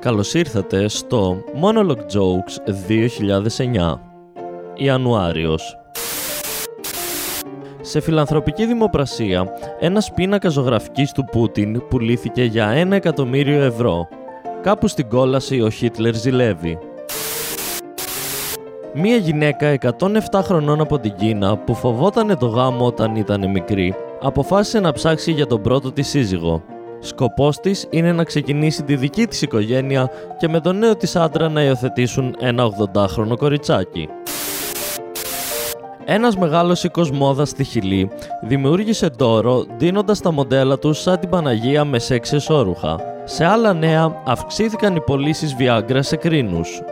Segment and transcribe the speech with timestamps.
[0.00, 2.72] Καλώς ήρθατε στο Monologue Jokes
[3.86, 3.98] 2009
[4.74, 5.76] Ιανουάριος
[7.80, 9.46] Σε φιλανθρωπική δημοπρασία,
[9.80, 14.08] ένας πίνακας ζωγραφικής του Πούτιν πουλήθηκε για ένα εκατομμύριο ευρώ.
[14.62, 16.78] Κάπου στην κόλαση ο Χίτλερ ζηλεύει.
[18.94, 24.80] Μία γυναίκα 107 χρονών από την Κίνα που φοβότανε το γάμο όταν ήταν μικρή, αποφάσισε
[24.80, 26.62] να ψάξει για τον πρώτο της σύζυγο.
[27.06, 31.48] Σκοπός της είναι να ξεκινήσει τη δική της οικογένεια και με τον νέο της άντρα
[31.48, 34.08] να υιοθετήσουν ένα 80χρονο κοριτσάκι.
[36.04, 38.10] Ένας μεγάλος οίκος μόδας στη Χιλή
[38.42, 43.00] δημιούργησε τόρο δίνοντας τα μοντέλα του σαν την Παναγία με σεξ εσώρουχα.
[43.24, 46.82] Σε άλλα νέα αυξήθηκαν οι πωλήσεις Viagra σε κρίνους.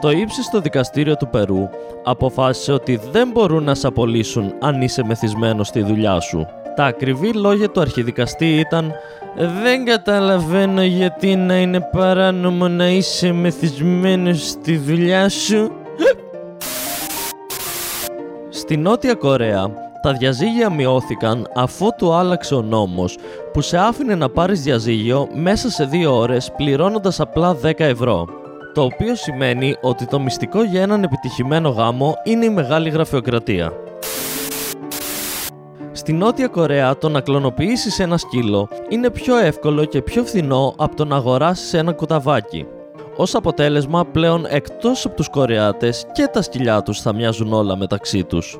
[0.00, 1.68] Το ύψιστο δικαστήριο του Περού
[2.04, 6.46] αποφάσισε ότι δεν μπορούν να σε απολύσουν αν είσαι μεθυσμένος στη δουλειά σου.
[6.78, 8.92] Τα ακριβή λόγια του αρχιδικαστή ήταν
[9.62, 15.70] «Δεν καταλαβαίνω γιατί να είναι παράνομο να είσαι μεθυσμένος στη δουλειά σου».
[18.48, 19.70] Στη Νότια Κορέα,
[20.02, 23.18] τα διαζύγια μειώθηκαν αφού του άλλαξε ο νόμος
[23.52, 28.26] που σε άφηνε να πάρεις διαζύγιο μέσα σε δύο ώρες πληρώνοντας απλά 10 ευρώ.
[28.74, 33.72] Το οποίο σημαίνει ότι το μυστικό για έναν επιτυχημένο γάμο είναι η μεγάλη γραφειοκρατία.
[36.08, 40.96] Στη Νότια Κορέα το να κλωνοποιήσεις ένα σκύλο είναι πιο εύκολο και πιο φθηνό από
[40.96, 42.66] το να αγοράσεις ένα κουταβάκι.
[43.16, 48.24] Ως αποτέλεσμα πλέον εκτός από τους Κορεάτες και τα σκυλιά τους θα μοιάζουν όλα μεταξύ
[48.24, 48.58] τους.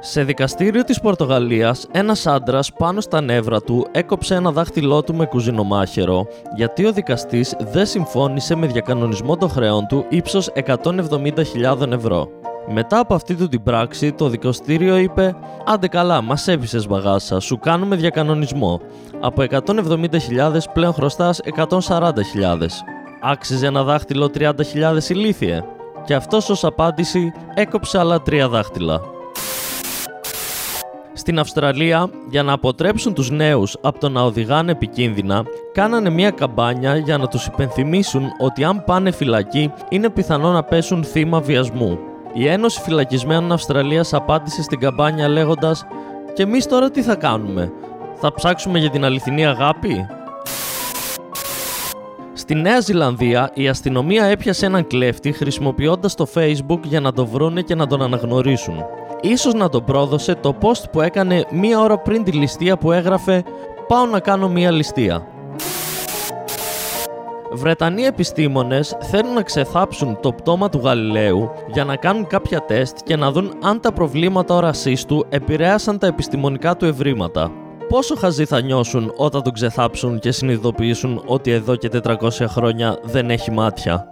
[0.00, 5.26] Σε δικαστήριο της Πορτογαλίας, ένας άντρας πάνω στα νεύρα του έκοψε ένα δάχτυλό του με
[5.26, 12.45] κουζινομάχαιρο γιατί ο δικαστής δεν συμφώνησε με διακανονισμό των χρεών του ύψος 170.000 ευρώ.
[12.68, 17.58] Μετά από αυτή του την πράξη, το δικαστήριο είπε «Άντε καλά, μας έπεισες μπαγάσα, σου
[17.58, 18.80] κάνουμε διακανονισμό.
[19.20, 22.82] Από 170.000 πλέον χρωστάς 140.000.
[23.20, 24.52] Άξιζε ένα δάχτυλο 30.000
[25.08, 25.64] ηλίθιε».
[26.04, 29.00] Και αυτός ως απάντηση έκοψε άλλα τρία δάχτυλα.
[31.12, 36.96] Στην Αυστραλία, για να αποτρέψουν τους νέους από το να οδηγάνε επικίνδυνα, κάνανε μια καμπάνια
[36.96, 41.98] για να τους υπενθυμίσουν ότι αν πάνε φυλακή είναι πιθανό να πέσουν θύμα βιασμού.
[42.38, 45.86] Η Ένωση Φυλακισμένων Αυστραλίας απάντησε στην καμπάνια λέγοντας
[46.34, 47.72] «Και εμείς τώρα τι θα κάνουμε,
[48.14, 50.06] θα ψάξουμε για την αληθινή αγάπη»
[52.32, 57.62] Στη Νέα Ζηλανδία, η αστυνομία έπιασε έναν κλέφτη χρησιμοποιώντας το Facebook για να το βρούνε
[57.62, 58.84] και να τον αναγνωρίσουν.
[59.20, 63.42] Ίσως να τον πρόδωσε το post που έκανε μία ώρα πριν τη ληστεία που έγραφε
[63.88, 65.35] «Πάω να κάνω μία ληστεία».
[67.52, 73.16] Βρετανοί επιστήμονες θέλουν να ξεθάψουν το πτώμα του Γαλιλαίου για να κάνουν κάποια τεστ και
[73.16, 77.50] να δουν αν τα προβλήματα όρασής του επηρέασαν τα επιστημονικά του ευρήματα.
[77.88, 83.30] Πόσο χαζοί θα νιώσουν όταν τον ξεθάψουν και συνειδητοποιήσουν ότι εδώ και 400 χρόνια δεν
[83.30, 84.06] έχει μάτια;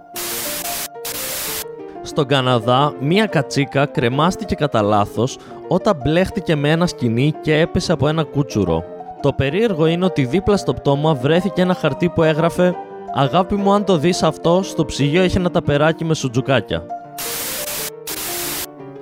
[2.01, 8.07] Στον Καναδά, μία κατσίκα κρεμάστηκε κατά λάθος όταν μπλέχτηκε με ένα σκηνή και έπεσε από
[8.07, 8.83] ένα κούτσουρο.
[9.21, 12.75] Το περίεργο είναι ότι δίπλα στο πτώμα βρέθηκε ένα χαρτί που έγραφε
[13.17, 16.83] «Αγάπη μου αν το δεις αυτό, στο ψυγείο έχει ένα ταπεράκι με σουτζουκάκια».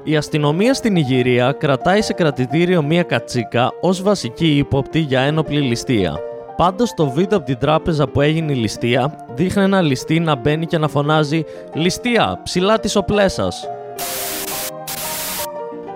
[0.03, 6.15] Η αστυνομία στην Ιγυρία κρατάει σε κρατητήριο μία κατσίκα ως βασική ύποπτη για ένοπλη ληστεία.
[6.55, 10.65] Πάντως το βίντεο από την τράπεζα που έγινε η ληστεία δείχνει ένα ληστή να μπαίνει
[10.65, 11.43] και να φωνάζει
[11.73, 13.67] «Ληστεία, ψηλά τις οπλές σας».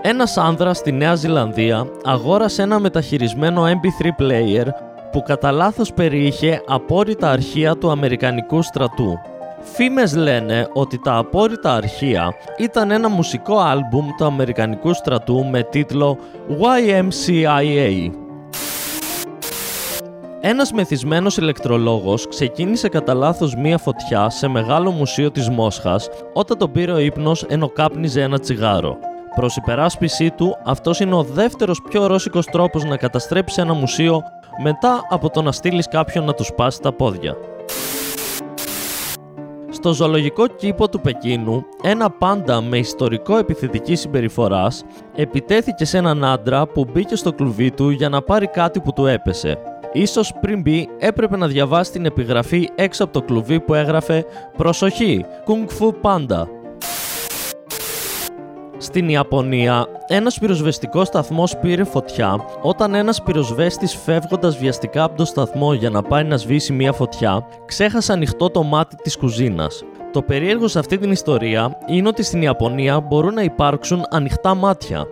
[0.02, 4.66] Ένας άνδρας στη Νέα Ζηλανδία αγόρασε ένα μεταχειρισμένο MP3 player
[5.12, 9.20] που κατά λάθος περιείχε απόρριτα αρχεία του Αμερικανικού στρατού.
[9.62, 16.18] Φήμες λένε ότι τα απόρριτα αρχεία ήταν ένα μουσικό άλμπουμ του Αμερικανικού στρατού με τίτλο
[16.50, 18.12] YMCIA.
[20.42, 26.72] Ένας μεθυσμένος ηλεκτρολόγος ξεκίνησε κατά λάθος μία φωτιά σε μεγάλο μουσείο της Μόσχας όταν τον
[26.72, 28.98] πήρε ο ύπνος ενώ κάπνιζε ένα τσιγάρο.
[29.36, 34.22] Προς υπεράσπιση του, αυτός είναι ο δεύτερος πιο ρώσικος τρόπος να καταστρέψει ένα μουσείο
[34.64, 37.38] μετά από το να στείλεις κάποιον να τους σπάσει τα πόδια.
[39.70, 44.84] Στο ζωολογικό κήπο του Πεκίνου, ένα πάντα με ιστορικό επιθετική συμπεριφοράς
[45.16, 49.06] επιτέθηκε σε έναν άντρα που μπήκε στο κλουβί του για να πάρει κάτι που του
[49.06, 49.58] έπεσε.
[49.94, 54.26] Ίσως πριν μπει έπρεπε να διαβάσει την επιγραφή έξω από το κλουβί που έγραφε
[54.58, 56.44] «Προσοχή, Kung Fu Panda».
[58.80, 65.74] Στην Ιαπωνία, ένας πυροσβεστικός σταθμός πήρε φωτιά όταν ένας πυροσβέστης φεύγοντας βιαστικά από το σταθμό
[65.74, 69.84] για να πάει να σβήσει μια φωτιά, ξέχασε ανοιχτό το μάτι της κουζίνας.
[70.12, 75.06] Το περίεργο σε αυτή την ιστορία είναι ότι στην Ιαπωνία μπορούν να υπάρξουν ανοιχτά μάτια.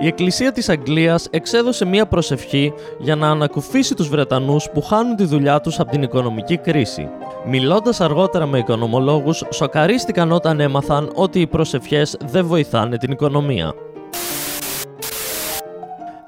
[0.00, 5.24] Η Εκκλησία της Αγγλίας εξέδωσε μία προσευχή για να ανακουφίσει τους Βρετανούς που χάνουν τη
[5.24, 7.08] δουλειά τους από την οικονομική κρίση.
[7.48, 13.72] Μιλώντας αργότερα με οικονομολόγους, σοκαρίστηκαν όταν έμαθαν ότι οι προσευχές δεν βοηθάνε την οικονομία.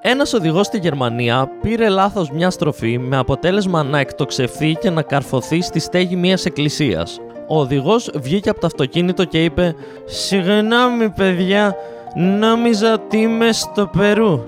[0.01, 5.61] Ένας οδηγός στη Γερμανία πήρε λάθος μια στροφή με αποτέλεσμα να εκτοξευθεί και να καρφωθεί
[5.63, 7.21] στη στέγη μιας εκκλησίας.
[7.49, 9.75] Ο οδηγός βγήκε από το αυτοκίνητο και είπε:
[10.05, 11.77] Συγγνώμη, παιδιά,
[12.15, 14.45] νόμιζα ότι είμαι στο Περού.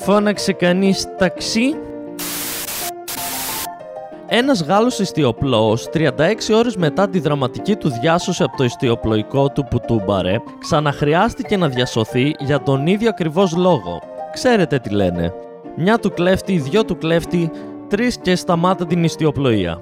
[0.00, 1.74] Φώναξε κανείς ταξί.
[4.36, 9.80] Ένας Γάλλος ιστιοπλώος, 36 ώρες μετά τη δραματική του διάσωση από το ιστιοπλοϊκό του που
[9.86, 14.02] τούμπαρε, ξαναχρειάστηκε να διασωθεί για τον ίδιο ακριβώς λόγο.
[14.32, 15.32] Ξέρετε τι λένε.
[15.76, 17.50] Μια του κλέφτη, δυο του κλέφτη,
[17.88, 19.80] τρεις και σταμάτα την ιστιοπλοεία.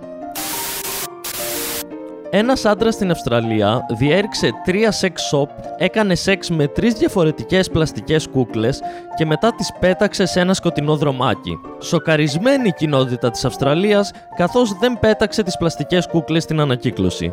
[2.34, 8.80] Ένας άντρας στην Αυστραλία διέριξε τρία σεξ shop, έκανε σεξ με τρεις διαφορετικές πλαστικές κούκλες
[9.16, 11.58] και μετά τις πέταξε σε ένα σκοτεινό δρομάκι.
[11.80, 17.32] Σοκαρισμένη η κοινότητα της Αυστραλίας καθώς δεν πέταξε τις πλαστικές κούκλες στην ανακύκλωση.